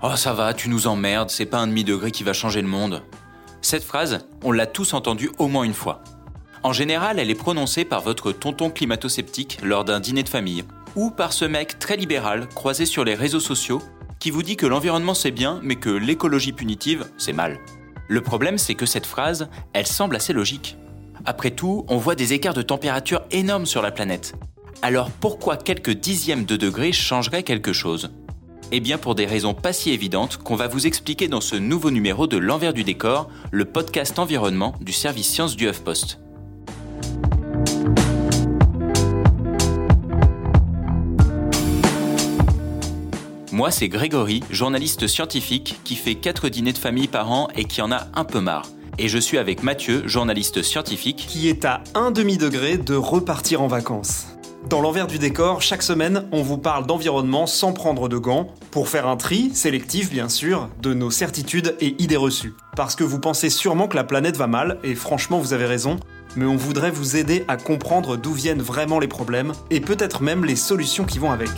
[0.00, 3.02] Oh ça va, tu nous emmerdes, c'est pas un demi-degré qui va changer le monde.
[3.62, 6.04] Cette phrase, on l'a tous entendue au moins une fois.
[6.62, 10.62] En général, elle est prononcée par votre tonton climato-sceptique lors d'un dîner de famille,
[10.94, 13.82] ou par ce mec très libéral croisé sur les réseaux sociaux
[14.20, 17.58] qui vous dit que l'environnement c'est bien, mais que l'écologie punitive, c'est mal.
[18.06, 20.76] Le problème, c'est que cette phrase, elle semble assez logique.
[21.24, 24.34] Après tout, on voit des écarts de température énormes sur la planète.
[24.80, 28.12] Alors pourquoi quelques dixièmes de degrés changeraient quelque chose?
[28.70, 31.90] Eh bien pour des raisons pas si évidentes qu'on va vous expliquer dans ce nouveau
[31.90, 36.20] numéro de L'envers du décor, le podcast environnement du service sciences du HuffPost.
[43.52, 47.80] Moi, c'est Grégory, journaliste scientifique qui fait 4 dîners de famille par an et qui
[47.80, 48.68] en a un peu marre.
[48.98, 53.66] Et je suis avec Mathieu, journaliste scientifique, qui est à un demi-degré de repartir en
[53.66, 54.37] vacances.
[54.68, 58.90] Dans l'envers du décor, chaque semaine, on vous parle d'environnement sans prendre de gants, pour
[58.90, 62.52] faire un tri, sélectif bien sûr, de nos certitudes et idées reçues.
[62.76, 65.98] Parce que vous pensez sûrement que la planète va mal, et franchement vous avez raison,
[66.36, 70.44] mais on voudrait vous aider à comprendre d'où viennent vraiment les problèmes, et peut-être même
[70.44, 71.48] les solutions qui vont avec.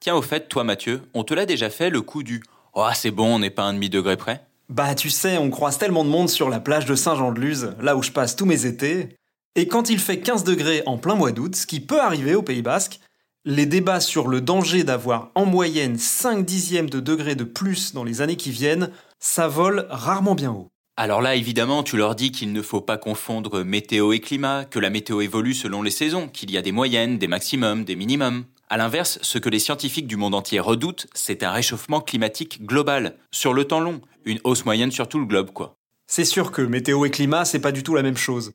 [0.00, 2.42] Tiens, au fait, toi Mathieu, on te l'a déjà fait le coup du
[2.72, 6.02] Oh, c'est bon, on n'est pas un demi-degré près Bah, tu sais, on croise tellement
[6.02, 9.10] de monde sur la plage de Saint-Jean-de-Luz, là où je passe tous mes étés.
[9.56, 12.42] Et quand il fait 15 degrés en plein mois d'août, ce qui peut arriver au
[12.42, 12.98] Pays Basque,
[13.44, 18.02] les débats sur le danger d'avoir en moyenne 5 dixièmes de degrés de plus dans
[18.02, 20.70] les années qui viennent, ça vole rarement bien haut.
[20.96, 24.80] Alors là, évidemment, tu leur dis qu'il ne faut pas confondre météo et climat, que
[24.80, 28.44] la météo évolue selon les saisons, qu'il y a des moyennes, des maximums, des minimums.
[28.70, 33.16] A l'inverse, ce que les scientifiques du monde entier redoutent, c'est un réchauffement climatique global,
[33.30, 35.76] sur le temps long, une hausse moyenne sur tout le globe, quoi.
[36.08, 38.52] C'est sûr que météo et climat, c'est pas du tout la même chose.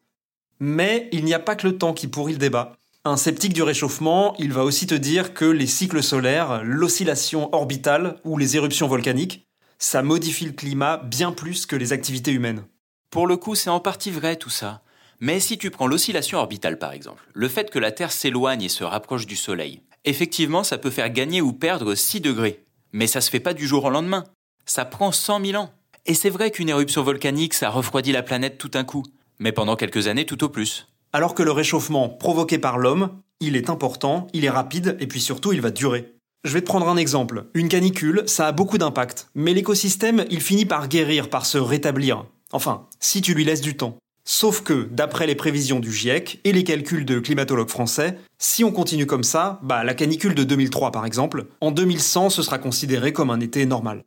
[0.60, 2.74] Mais il n'y a pas que le temps qui pourrit le débat.
[3.06, 8.20] Un sceptique du réchauffement, il va aussi te dire que les cycles solaires, l'oscillation orbitale
[8.26, 12.66] ou les éruptions volcaniques, ça modifie le climat bien plus que les activités humaines.
[13.10, 14.82] Pour le coup, c'est en partie vrai tout ça.
[15.22, 18.70] Mais si tu prends l'oscillation orbitale par exemple, le fait que la Terre s'éloigne et
[18.70, 22.64] se rapproche du Soleil, effectivement ça peut faire gagner ou perdre 6 degrés.
[22.92, 24.24] Mais ça se fait pas du jour au lendemain.
[24.66, 25.72] Ça prend 100 000 ans.
[26.06, 29.04] Et c'est vrai qu'une éruption volcanique, ça refroidit la planète tout un coup.
[29.40, 30.88] Mais pendant quelques années tout au plus.
[31.14, 35.22] Alors que le réchauffement provoqué par l'homme, il est important, il est rapide et puis
[35.22, 36.14] surtout il va durer.
[36.44, 37.46] Je vais te prendre un exemple.
[37.54, 42.26] Une canicule, ça a beaucoup d'impact, mais l'écosystème, il finit par guérir, par se rétablir.
[42.52, 43.98] Enfin, si tu lui laisses du temps.
[44.24, 48.72] Sauf que, d'après les prévisions du GIEC et les calculs de climatologues français, si on
[48.72, 53.12] continue comme ça, bah la canicule de 2003 par exemple, en 2100 ce sera considéré
[53.12, 54.06] comme un été normal.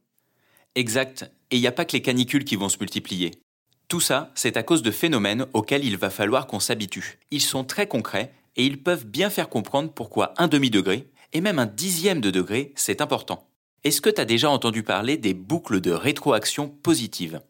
[0.74, 1.30] Exact.
[1.50, 3.32] Et il n'y a pas que les canicules qui vont se multiplier.
[3.92, 7.18] Tout ça, c'est à cause de phénomènes auxquels il va falloir qu'on s'habitue.
[7.30, 11.58] Ils sont très concrets et ils peuvent bien faire comprendre pourquoi un demi-degré, et même
[11.58, 13.46] un dixième de degré, c'est important.
[13.84, 17.42] Est-ce que tu as déjà entendu parler des boucles de rétroaction positive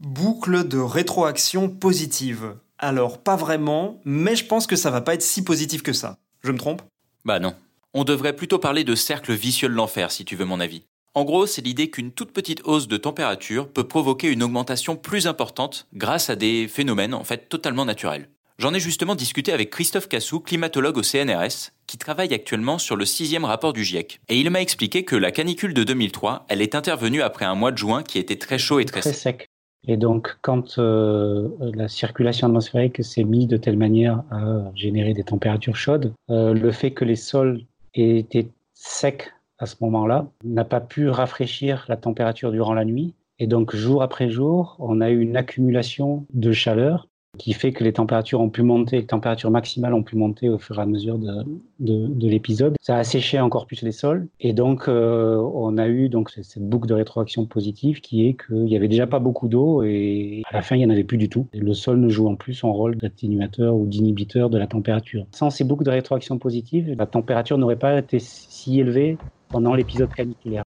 [0.00, 2.56] Boucle de rétroaction positive.
[2.78, 6.18] Alors, pas vraiment, mais je pense que ça va pas être si positif que ça.
[6.42, 6.82] Je me trompe?
[7.24, 7.54] Bah non.
[7.94, 10.82] On devrait plutôt parler de cercle vicieux de l'enfer, si tu veux mon avis.
[11.14, 15.26] En gros, c'est l'idée qu'une toute petite hausse de température peut provoquer une augmentation plus
[15.26, 18.28] importante grâce à des phénomènes en fait totalement naturels.
[18.58, 23.04] J'en ai justement discuté avec Christophe Cassou, climatologue au CNRS, qui travaille actuellement sur le
[23.04, 24.20] sixième rapport du GIEC.
[24.28, 27.70] Et il m'a expliqué que la canicule de 2003, elle est intervenue après un mois
[27.70, 29.48] de juin qui était très chaud et très, très sec.
[29.86, 35.22] Et donc, quand euh, la circulation atmosphérique s'est mise de telle manière à générer des
[35.24, 37.62] températures chaudes, euh, le fait que les sols
[37.94, 43.14] aient été secs à ce moment-là n'a pas pu rafraîchir la température durant la nuit.
[43.38, 47.84] Et donc, jour après jour, on a eu une accumulation de chaleur qui fait que
[47.84, 50.86] les températures ont pu monter, les températures maximales ont pu monter au fur et à
[50.86, 51.44] mesure de,
[51.78, 52.74] de, de l'épisode.
[52.80, 56.62] Ça a séché encore plus les sols et donc euh, on a eu donc cette
[56.62, 60.56] boucle de rétroaction positive qui est qu'il y avait déjà pas beaucoup d'eau et à
[60.56, 61.46] la fin il y en avait plus du tout.
[61.52, 65.26] Le sol ne joue en plus son rôle d'atténuateur ou d'inhibiteur de la température.
[65.32, 69.16] Sans ces boucles de rétroaction positive, la température n'aurait pas été si élevée
[69.48, 70.62] pendant l'épisode caniculaire.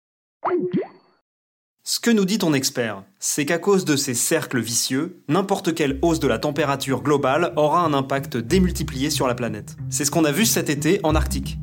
[1.83, 5.97] Ce que nous dit ton expert, c'est qu'à cause de ces cercles vicieux, n'importe quelle
[6.01, 9.75] hausse de la température globale aura un impact démultiplié sur la planète.
[9.89, 11.57] C'est ce qu'on a vu cet été en Arctique.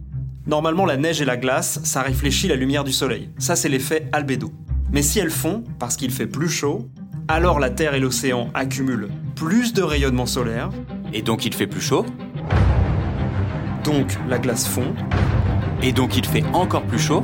[0.47, 3.31] Normalement, la neige et la glace, ça réfléchit la lumière du soleil.
[3.39, 4.51] Ça, c'est l'effet albédo.
[4.93, 6.89] Mais si elles font, parce qu'il fait plus chaud,
[7.29, 10.71] alors la Terre et l'océan accumulent plus de rayonnement solaire.
[11.13, 12.07] Et donc il fait plus chaud?
[13.85, 14.95] Donc la glace fond.
[15.83, 17.23] Et donc il fait encore plus chaud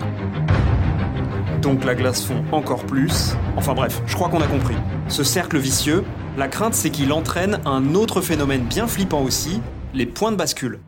[1.61, 3.33] Donc la glace fond encore plus.
[3.57, 4.77] Enfin bref, je crois qu'on a compris.
[5.09, 6.05] Ce cercle vicieux,
[6.37, 9.61] la crainte c'est qu'il entraîne un autre phénomène bien flippant aussi,
[9.93, 10.79] les points de bascule.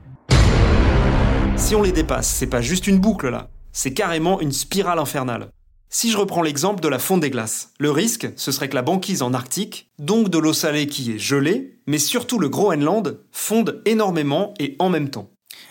[1.57, 5.49] Si on les dépasse, c'est pas juste une boucle là, c'est carrément une spirale infernale.
[5.89, 8.83] Si je reprends l'exemple de la fonte des glaces, le risque, ce serait que la
[8.83, 13.83] banquise en Arctique, donc de l'eau salée qui est gelée, mais surtout le Groenland, fonde
[13.87, 15.31] énormément et en même temps.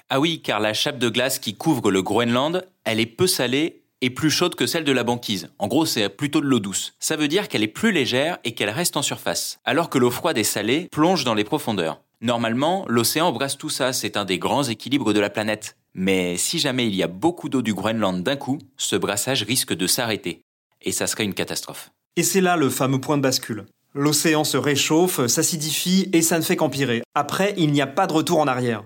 [0.10, 3.84] Ah oui, car la chape de glace qui couvre le Groenland, elle est peu salée
[4.02, 5.50] et plus chaude que celle de la banquise.
[5.58, 6.94] En gros, c'est plutôt de l'eau douce.
[7.00, 10.12] Ça veut dire qu'elle est plus légère et qu'elle reste en surface, alors que l'eau
[10.12, 12.02] froide et salée plonge dans les profondeurs.
[12.22, 15.76] Normalement, l'océan brasse tout ça, c'est un des grands équilibres de la planète.
[15.94, 19.74] Mais si jamais il y a beaucoup d'eau du Groenland d'un coup, ce brassage risque
[19.74, 20.42] de s'arrêter.
[20.82, 21.92] Et ça serait une catastrophe.
[22.16, 23.66] Et c'est là le fameux point de bascule.
[23.94, 27.02] L'océan se réchauffe, s'acidifie et ça ne fait qu'empirer.
[27.14, 28.84] Après, il n'y a pas de retour en arrière.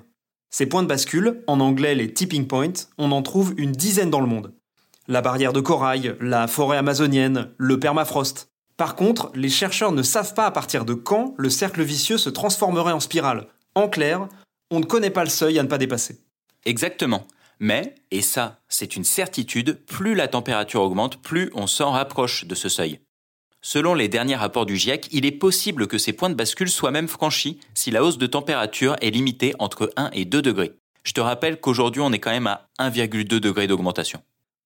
[0.50, 4.22] Ces points de bascule, en anglais les tipping points, on en trouve une dizaine dans
[4.22, 4.54] le monde.
[5.08, 8.50] La barrière de corail, la forêt amazonienne, le permafrost.
[8.78, 12.30] Par contre, les chercheurs ne savent pas à partir de quand le cercle vicieux se
[12.30, 13.48] transformerait en spirale.
[13.76, 14.28] En clair,
[14.72, 16.22] on ne connaît pas le seuil à ne pas dépasser.
[16.66, 17.28] Exactement.
[17.60, 22.56] Mais, et ça, c'est une certitude, plus la température augmente, plus on s'en rapproche de
[22.56, 23.00] ce seuil.
[23.62, 26.92] Selon les derniers rapports du GIEC, il est possible que ces points de bascule soient
[26.92, 30.74] même franchis si la hausse de température est limitée entre 1 et 2 degrés.
[31.04, 34.22] Je te rappelle qu'aujourd'hui on est quand même à 1,2 degré d'augmentation.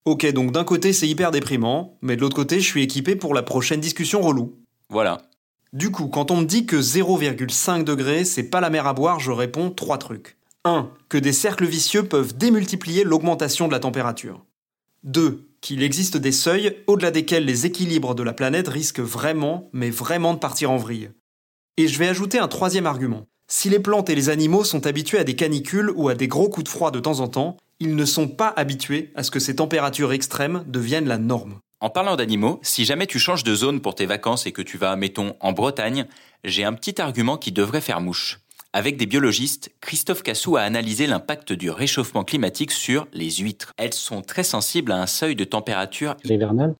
[0.05, 3.33] Ok, donc d'un côté c'est hyper déprimant, mais de l'autre côté je suis équipé pour
[3.33, 4.59] la prochaine discussion relou.
[4.89, 5.23] Voilà.
[5.71, 9.19] Du coup, quand on me dit que 0,5 degré c'est pas la mer à boire,
[9.19, 10.37] je réponds trois trucs.
[10.65, 10.89] 1.
[11.09, 14.45] Que des cercles vicieux peuvent démultiplier l'augmentation de la température.
[15.03, 15.47] 2.
[15.63, 20.33] Qu'il existe des seuils au-delà desquels les équilibres de la planète risquent vraiment, mais vraiment
[20.33, 21.11] de partir en vrille.
[21.77, 23.27] Et je vais ajouter un troisième argument.
[23.47, 26.49] Si les plantes et les animaux sont habitués à des canicules ou à des gros
[26.49, 29.39] coups de froid de temps en temps, ils ne sont pas habitués à ce que
[29.39, 31.59] ces températures extrêmes deviennent la norme.
[31.79, 34.77] En parlant d'animaux, si jamais tu changes de zone pour tes vacances et que tu
[34.77, 36.07] vas, mettons, en Bretagne,
[36.43, 38.41] j'ai un petit argument qui devrait faire mouche.
[38.75, 43.71] Avec des biologistes, Christophe Cassou a analysé l'impact du réchauffement climatique sur les huîtres.
[43.77, 46.73] Elles sont très sensibles à un seuil de température hivernale.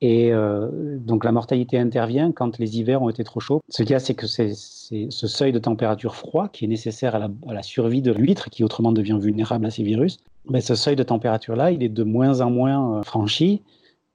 [0.00, 0.68] Et euh,
[0.98, 3.60] donc la mortalité intervient quand les hivers ont été trop chauds.
[3.68, 7.16] Ce qu'il y a, c'est que c'est ce seuil de température froid qui est nécessaire
[7.16, 10.18] à la, survie de l'huître, qui autrement devient vulnérable à ces virus.
[10.48, 13.62] Mais ce seuil de température-là, il est de moins en moins euh, franchi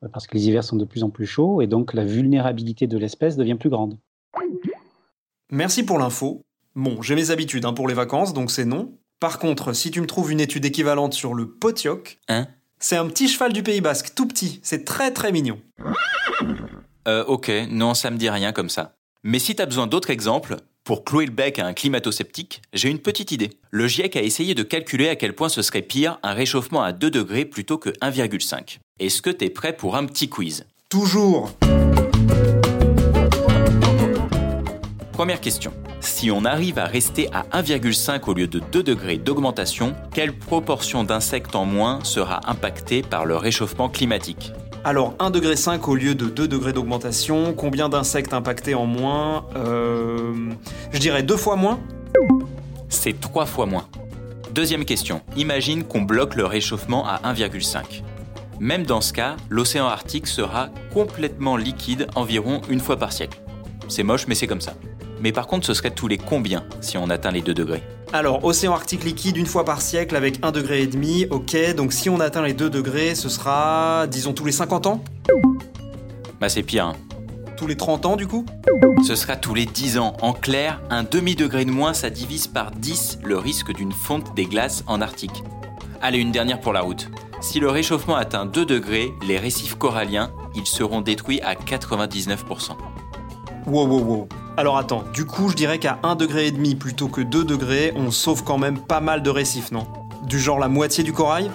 [0.01, 2.87] euh, parce que les hivers sont de plus en plus chauds et donc la vulnérabilité
[2.87, 3.97] de l'espèce devient plus grande.
[5.51, 6.45] Merci pour l'info.
[6.75, 8.97] Bon, j'ai mes habitudes hein, pour les vacances, donc c'est non.
[9.21, 12.47] Par contre, si tu me trouves une étude équivalente sur le potioc, hein
[12.79, 15.59] c'est un petit cheval du Pays Basque, tout petit, c'est très très mignon.
[17.07, 18.95] Euh, ok, non, ça me dit rien comme ça.
[19.23, 22.99] Mais si t'as besoin d'autres exemples, pour clouer le bec à un climato-sceptique, j'ai une
[22.99, 23.51] petite idée.
[23.71, 26.91] Le GIEC a essayé de calculer à quel point ce serait pire un réchauffement à
[26.91, 28.79] 2 degrés plutôt que 1,5.
[28.99, 30.65] Est-ce que t'es prêt pour un petit quiz?
[30.89, 31.51] Toujours
[35.15, 35.71] Première question.
[36.01, 41.05] Si on arrive à rester à 1,5 au lieu de 2 degrés d'augmentation, quelle proportion
[41.05, 44.51] d'insectes en moins sera impactée par le réchauffement climatique?
[44.83, 45.55] Alors 1,5 degré
[45.87, 50.33] au lieu de 2 degrés d'augmentation, combien d'insectes impactés en moins euh,
[50.91, 51.79] Je dirais deux fois moins?
[52.89, 53.87] C'est trois fois moins.
[54.51, 58.03] Deuxième question, imagine qu'on bloque le réchauffement à 1,5.
[58.59, 63.39] Même dans ce cas, l'océan Arctique sera complètement liquide environ une fois par siècle.
[63.87, 64.73] C'est moche mais c'est comme ça.
[65.21, 68.43] Mais par contre, ce serait tous les combien si on atteint les 2 degrés Alors,
[68.43, 72.09] océan Arctique liquide une fois par siècle avec 1 degré et demi, ok, donc si
[72.09, 75.03] on atteint les 2 degrés, ce sera, disons, tous les 50 ans
[76.39, 76.87] Bah c'est pire.
[76.87, 76.95] Hein.
[77.57, 78.45] Tous les 30 ans du coup
[79.05, 80.17] Ce sera tous les 10 ans.
[80.21, 84.45] En clair, un demi-degré de moins, ça divise par 10 le risque d'une fonte des
[84.45, 85.43] glaces en Arctique.
[86.01, 87.09] Allez, une dernière pour la route.
[87.41, 92.71] Si le réchauffement atteint 2 degrés, les récifs coralliens, ils seront détruits à 99%.
[93.67, 94.29] Wow, wow, wow.
[94.57, 98.45] Alors attends, du coup, je dirais qu'à 1,5 degré plutôt que 2 degrés, on sauve
[98.45, 99.85] quand même pas mal de récifs, non?
[100.23, 101.51] Du genre la moitié du corail?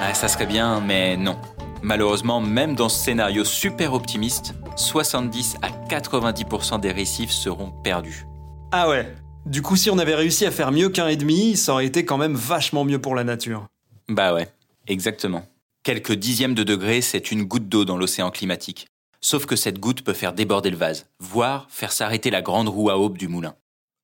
[0.00, 1.36] Ah, Ça serait bien, mais non.
[1.82, 8.24] Malheureusement, même dans ce scénario super optimiste, 70 à 90% des récifs seront perdus.
[8.72, 11.72] Ah ouais Du coup, si on avait réussi à faire mieux qu'un et demi, ça
[11.74, 13.66] aurait été quand même vachement mieux pour la nature.
[14.08, 14.48] Bah ouais,
[14.88, 15.44] exactement.
[15.82, 18.86] Quelques dixièmes de degrés, c'est une goutte d'eau dans l'océan climatique.
[19.26, 22.90] Sauf que cette goutte peut faire déborder le vase, voire faire s'arrêter la grande roue
[22.90, 23.54] à aube du moulin.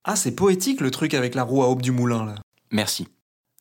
[0.03, 2.37] Ah, c'est poétique le truc avec la roue à aube du moulin là.
[2.71, 3.07] Merci.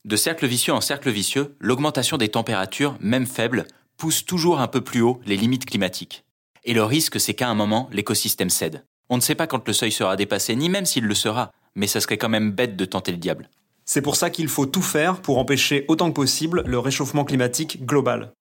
[0.06, 4.80] De cercle vicieux en cercle vicieux, l'augmentation des températures, même faibles, pousse toujours un peu
[4.80, 6.24] plus haut les limites climatiques.
[6.64, 8.86] Et le risque, c'est qu'à un moment, l'écosystème cède.
[9.10, 11.88] On ne sait pas quand le seuil sera dépassé, ni même s'il le sera, mais
[11.88, 13.50] ça serait quand même bête de tenter le diable.
[13.84, 17.86] C'est pour ça qu'il faut tout faire pour empêcher autant que possible le réchauffement climatique
[17.86, 18.32] global.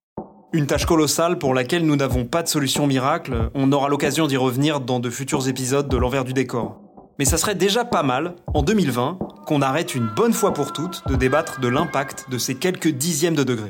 [0.55, 4.39] Une tâche colossale pour laquelle nous n'avons pas de solution miracle, on aura l'occasion d'y
[4.39, 6.81] revenir dans de futurs épisodes de l'envers du décor.
[7.19, 11.07] Mais ça serait déjà pas mal, en 2020, qu'on arrête une bonne fois pour toutes
[11.07, 13.69] de débattre de l'impact de ces quelques dixièmes de degrés.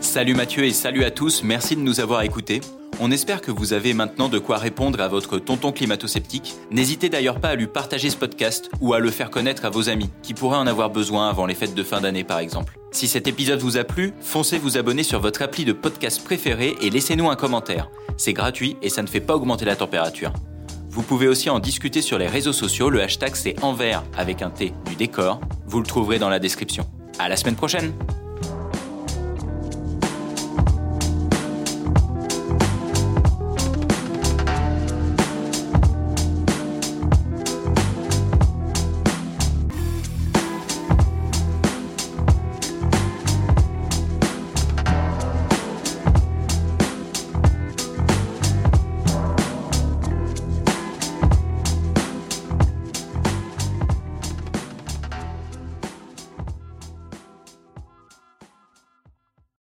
[0.00, 2.60] Salut Mathieu et salut à tous, merci de nous avoir écoutés.
[3.00, 6.54] On espère que vous avez maintenant de quoi répondre à votre tonton climato-sceptique.
[6.72, 9.88] N'hésitez d'ailleurs pas à lui partager ce podcast ou à le faire connaître à vos
[9.88, 12.76] amis qui pourraient en avoir besoin avant les fêtes de fin d'année par exemple.
[12.90, 16.74] Si cet épisode vous a plu, foncez vous abonner sur votre appli de podcast préféré
[16.82, 17.88] et laissez-nous un commentaire.
[18.16, 20.32] C'est gratuit et ça ne fait pas augmenter la température.
[20.90, 24.50] Vous pouvez aussi en discuter sur les réseaux sociaux, le hashtag c'est envers avec un
[24.50, 25.38] T du décor.
[25.66, 26.84] Vous le trouverez dans la description.
[27.20, 27.92] À la semaine prochaine!